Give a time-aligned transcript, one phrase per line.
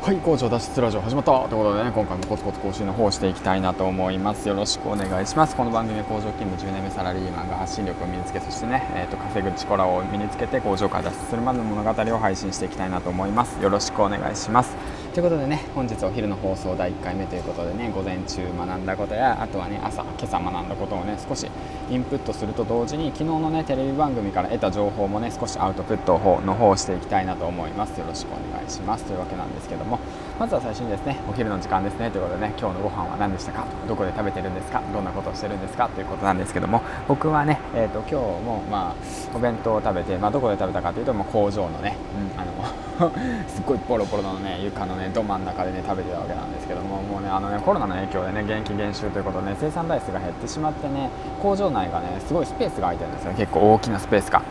[0.00, 1.32] はい工場脱出ラジオ始まった。
[1.48, 4.48] ということでね今回もコツコツ更新の方をしていきたいなと思います。
[4.48, 5.54] よろしくお願いします。
[5.54, 13.60] この番組は工場勤務10年目サラリーマンが発信力を身につけそしてね、えーと、稼ぐ力を身につけて工場から脱出するまでの物語を配信していきたいなと思います。
[13.60, 14.76] よろしくお願いします。
[15.18, 21.50] ということでね本日お昼の放送第1回目ということでね午前中学んだことやあとはね朝今朝学んだことをね少し
[21.90, 26.12] インプットすると同時に昨日のねテレビ番組から得た情報もね少しアウトプット
[26.46, 27.98] の方をしていきたいなと思います。
[27.98, 29.06] よろしくお願いします。
[29.06, 29.98] というわけなんですけども
[30.38, 32.12] まずは最初にですねお昼の時間ですね。
[32.12, 33.66] ということでね今日のご飯は何でしたか？
[33.88, 34.80] どこで食べてるんですか？
[34.92, 35.88] どんなことをしてるんですか？
[35.88, 38.14] ということなんですけども僕はね、えーと、今日
[38.44, 41.96] もまあお弁当を食べて、まあ、どこで食べたかというともう工場のね、
[42.36, 42.52] うん、あの
[43.48, 54.42] すっごいボロボロのね床のねど真ん中でね食べてたわけなんですけどももうねあのねコロナの影響でね現役減収ということで、ね、生産台数が減ってしまってね工場内がねすごいスペースが空いてるんですよ結構大きなスペースが。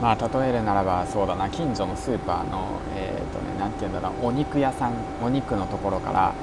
[0.00, 6.34] まあ、例えるならばそうだな近所のスーパーの、えーとね、なんて言うんだろうお肉屋さんお肉のところから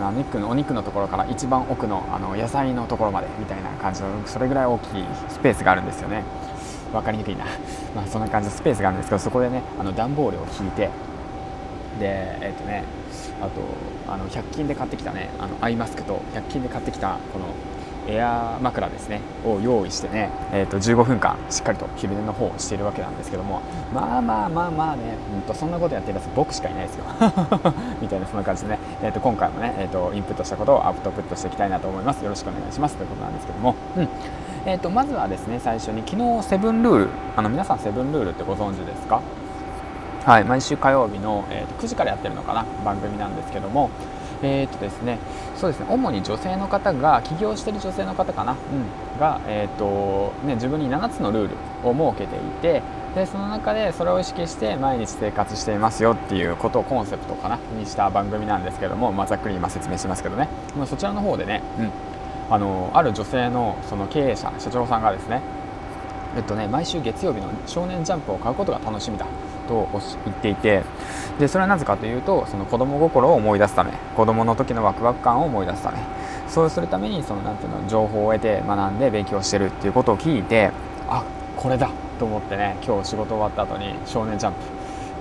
[0.00, 6.24] お肉のお肉のところから一番奥のあの野菜のところまでみたいな感じのそれぐらい大きいスペースがあるんですよね
[6.92, 7.44] 分かりにくいな、
[7.94, 10.88] まあ、そんな感じのスペースがあるんですけどそこでねあの段ボールを引いて
[11.98, 12.84] でえっ、ー、とね
[13.40, 13.50] あと
[14.12, 17.46] あの100均で買ってきたねあのアイマスクと100均で買ってきたこの
[18.08, 23.62] エア枕ですねを用意してね、えー、と15分間しっかりと昼寝の方をしているわけなんですけども
[23.94, 27.04] まあまあまあまあね、うんと、そんなことやってるやつ僕しかいないですよ。
[28.00, 32.24] みたいなそんな感じでね、えー、と今回もね、えー、とインプットしたことをアウトプットしていきたいなと思います。
[32.24, 32.96] よろしくお願いします。
[32.96, 34.08] ということなんですけども、うん。
[34.64, 39.20] えー、とまずはですね最初に昨日セブンルールあの皆さんセブンルールってご存知ですか？
[40.24, 42.64] はい毎週火曜日の、えー、と9時からやってるのかな？
[42.84, 43.90] 番組なんですけども。
[44.44, 45.20] えーとですね、
[45.54, 51.50] そうですね主に女性の方が起業してる女性の方かな、うん、が、えーとね、自分に7つのルー
[51.82, 52.82] ルを設けていて
[53.14, 57.60] でその中でそれを意識して毎日生活していますよっていうことをコンセプトかな？
[57.78, 60.48] にした番組なんですけども、まあ、ざっくり今説明しますけどね。
[60.76, 61.90] まそちらの方でね、うん、
[62.52, 65.40] あのある女性のその経営者社長さんがですね
[66.34, 69.26] えっとね、毎週月曜日の「少年ジャンプ」を買うことが楽しみだ
[69.68, 69.86] と
[70.24, 70.82] 言っていて
[71.38, 75.98] でそれはなぜかというとその子供心を思い出すため子供の時のワクワク感を思い出すため
[76.48, 80.70] そうするためにそのなんていうの情報を得て学んで勉強してるっていうことを聞いて
[81.08, 81.22] あ
[81.56, 84.58] これだと思ってね今日仕事終わった後に「少年ジャンプ」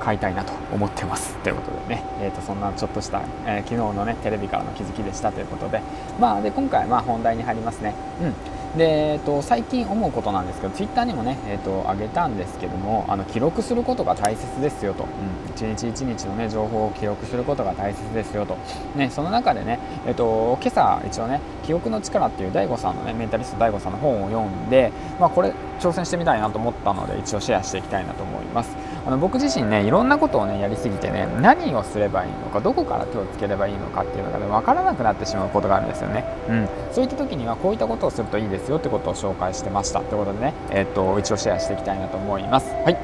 [0.00, 1.36] 買いたいなと思ってます。
[1.38, 5.80] ということでね、えー、とそんなちょっとした、えー、昨日のねテレビからの気づきでしたということで。
[6.18, 7.94] まあで今回まあ本題に入りますね。
[8.20, 8.34] うん。
[8.76, 18.56] で、えーと、最近思うことなんですけどツイッターにもね、えーと、上げたんですけどもあの記録することが大切ですよと、うん、一日一日の、ね、情報を記録することが大切ですよと、
[18.94, 28.76] ね、その中でね、えーと、今朝一応ね「記憶の力」っていう DAIGO さんのねメンタリスト DAIGO さんの本を読んで、まあ、これ挑戦してみたいなと思ったので一応シェアしていきたいなと思います。
[29.06, 42.66] あの僕自身ねいろんなことをねやりすぎてね何をすればいいのかどこから手をつければいいのかっていうのがね分からなくなってしまうことがあるんですよね、うん、そういった時にはこういったことをするといいですよってことを紹介してましたということでね、えー、っと一応シェアしていきたいなと思います。
[42.66, 42.96] はい。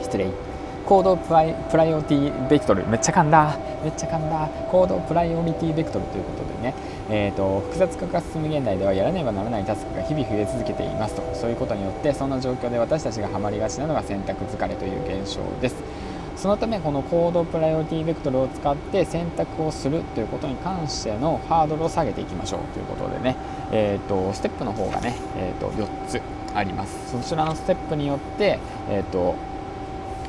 [0.02, 0.49] 失礼。
[0.90, 2.84] コードプライプライオリティベクトル。
[2.88, 3.56] めっちゃ噛んだ。
[3.84, 4.48] めっちゃ噛んだ。
[4.68, 6.74] コードプライオリティベクトルということでね、
[7.08, 11.22] えーと、複雑化が進む現代ではやらねばならないタスクが日々増え続けていますと。
[11.32, 15.76] そういうことによってそんな状況で私たちがハマりがちなのが選択疲れという現象です。
[16.34, 22.60] そのためこのコードプライオリティベクトルを使って選択をするということに関してのハードルを下げていきましょう。
[22.74, 23.36] ということでね、
[23.70, 26.20] えーと、ステップの方がね、えーと、4つ
[26.52, 27.12] あります。
[27.12, 28.58] そちらのステップによって、
[28.88, 29.36] えーと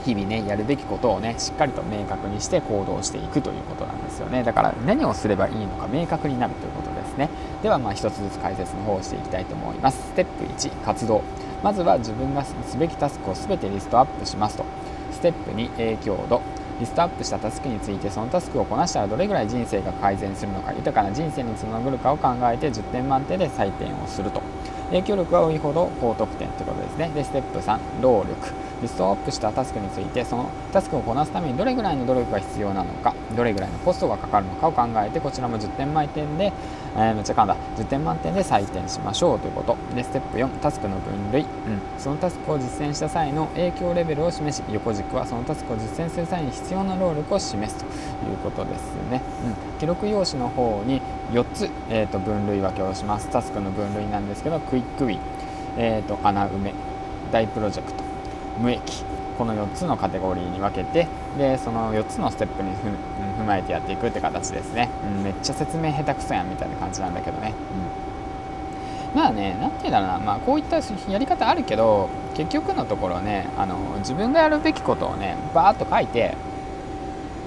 [0.06, 4.44] 日々ねやるべきことをねしっかりと明確にして行動していくということなんですよね。
[4.44, 7.30] だから何をすればいいのか明確になるということですね。
[7.62, 9.98] ではまあ一つずつ解説の方をしていきたいと思います。
[9.98, 11.22] ステップ1活動。
[11.64, 14.66] まずは自分がすべきタスクを全てリストアップしますと。
[15.12, 16.42] ステップ2影響度。
[16.80, 24.42] リストアップしたタスクについてそのタスクをこなしたらどれぐらい人生が改善するのか豊かな人生につながるかを考えて10点満点で採点をすると。
[24.90, 27.12] 影響力が多いほど高得点ということですね。
[27.14, 28.52] でステップ3労力。
[28.82, 36.52] リストアップしたタスクについてそのタスクをこなすためにどれぐらいの努力が必要なのかどれぐらいのコストがかかるのかを考えてこちらも10点満点で、
[36.96, 37.56] えー、めっちゃ噛んだ。
[37.78, 39.78] 10点満点で採点しましょうということ。
[39.96, 41.48] でステップ4タスクの分類、うん、
[41.98, 47.86] そのタスクを実践した際の影響レベルを示し横軸はそのタスクを実践する際に必要な労力を示すと
[48.30, 51.02] いうことですね、うん、記録用紙の方に
[51.32, 53.30] 4つ、えーと、分類分けをします。
[53.30, 55.20] タスクの分類なんですけどクイックウィン、
[55.78, 56.74] えーと穴埋め。
[57.32, 58.11] 大プロジェクト。
[58.60, 59.04] 無益。
[59.38, 62.70] この4つのカテゴリーに分けてでその4つのステップに
[63.40, 64.88] 踏まえてやっていくって形ですね、
[65.18, 67.54] うん、めっちゃ説明下手くそやんみたいな感じなんだけどね、
[69.14, 76.36] うん、まあね何て言うんだろうな、まあ、こういったやり方あるけど結局のところねあの自分がやるべきことをねバーッと書いて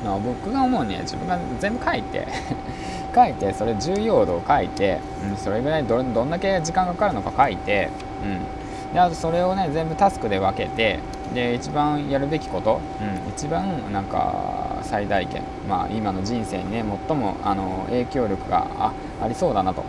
[0.04, 2.28] まあ、僕が思うには自分が全部書いて
[3.14, 7.88] 書いてそれ重要度を書いて、うん、それぐらいどどんだけ時間がかかるのか書いて、
[8.22, 8.63] うん、
[8.94, 11.00] であとそれをね全部タスクで分けて
[11.34, 19.82] で一番やるべきこと、うん、一番なんか最大限、まあ、今の人生にね最もあの影響力があありそうだなと、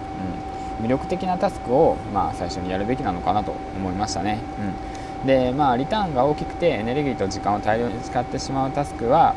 [0.79, 4.39] うん、魅力的なタスクを、まあ、最初にやるべきなのかなと思いましたね。
[5.21, 9.35] うん、でまあリターンが大きくてエネルギーと時間を大量に使ってしまうタスクは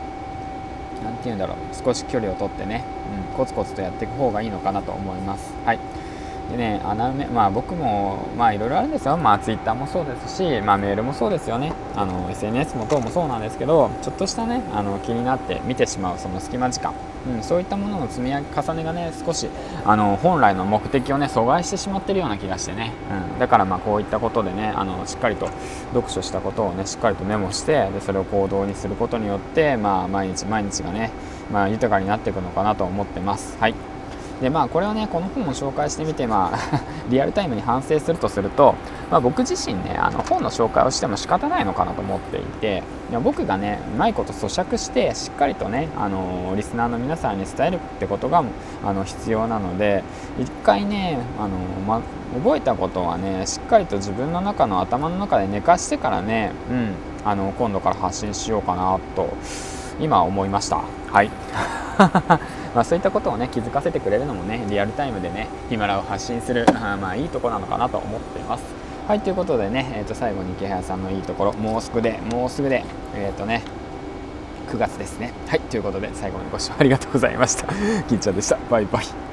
[1.04, 1.56] 何て言うんだろう。
[1.74, 2.84] 少し距離をとってね、
[3.30, 5.52] うん、コツコツとやっていく方がいいのかなと思います。
[5.66, 5.78] はい。
[6.50, 9.16] でね穴埋めまあ僕もまあいろいろあるんですよ。
[9.16, 11.72] まあツイッターもそうですしまあメールもそうですよね。
[11.94, 16.94] あの SNS も等もそうなんですけどちょっとしたねあの気になって見てしまうその隙間時間、
[17.26, 19.48] うん、そういったものの積み重ねがね少し
[19.84, 22.92] あの本来の目的をね阻害してしまってるような気がしてね、
[23.32, 25.48] うん、だからまあこういったことでねあのしっかりと
[25.92, 31.10] 読書したことをねしっかりとメモしてでそれを行動にすることによってまあ毎日毎日がね
[31.52, 33.58] まあ豊かになっていくのかなと思ってます。
[33.58, 33.97] はい。
[34.40, 36.80] でまあこれをねこの本を紹介してみてまあ
[37.10, 38.74] リアルタイムに反省するとすると、
[39.10, 42.82] まあ、僕自身ねあの本の紹介をしても仕方ないのかなと思っていて
[43.24, 48.44] 僕がねうまいこと咀嚼してしっかりとねあのリスナーの皆さんに伝えるってことが
[48.84, 50.04] あの必要なので
[50.38, 51.50] 一回ねあの、
[51.86, 52.00] ま、
[52.34, 56.94] 覚えたことはねしっかりと自分の中の頭の中で寝かしてからね、うん、
[57.24, 59.28] あの今度から発信しようかなと
[60.00, 60.82] 今思いました。
[61.10, 61.30] はい
[62.78, 68.62] まあ、そういったことをね気づかせてくれるのもねリアルタイムでねヒマラを発信する あまあいいとこなのかなと思っています。
[69.08, 72.84] はいということでね、えー、と最後に池原さんのいいところもうすぐでもうすぐで
[73.16, 73.62] えっ、ー、とね
[74.70, 75.32] 9月ですね。
[75.48, 77.66] はいということで最後までご視聴ありがとうございました。
[78.06, 78.56] 銀ちゃんでした。
[78.70, 79.27] バイバイ。